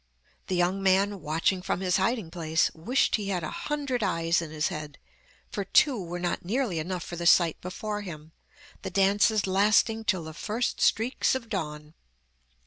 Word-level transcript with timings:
The 0.47 0.55
young 0.55 0.81
man, 0.81 1.21
watching 1.21 1.61
from 1.61 1.79
his 1.81 1.97
hiding 1.97 2.31
place, 2.31 2.71
wished 2.73 3.17
he 3.17 3.27
had 3.27 3.43
a 3.43 3.51
hundred 3.51 4.01
eyes 4.01 4.41
in 4.41 4.49
his 4.49 4.69
head, 4.69 4.97
for 5.51 5.63
two 5.63 6.03
were 6.03 6.17
not 6.17 6.43
nearly 6.43 6.79
enough 6.79 7.03
for 7.03 7.15
the 7.17 7.27
sight 7.27 7.61
before 7.61 8.01
him, 8.01 8.31
the 8.81 8.89
dances 8.89 9.45
lasting 9.45 10.05
till 10.05 10.23
the 10.23 10.33
first 10.33 10.81
streaks 10.81 11.35
of 11.35 11.49
dawn. 11.49 11.93